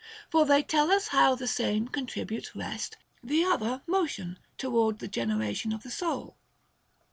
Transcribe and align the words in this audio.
For 0.31 0.47
they 0.47 0.63
tell 0.63 0.89
us 0.89 1.09
how 1.09 1.35
the 1.35 1.45
Same 1.47 1.87
con 1.87 2.07
tributes 2.07 2.55
rest, 2.55 2.97
the 3.23 3.43
Other 3.45 3.83
motion 3.85 4.39
toward 4.57 4.97
the 4.97 5.07
generation 5.07 5.71
of 5.71 5.83
the 5.83 5.91
soul. 5.91 6.35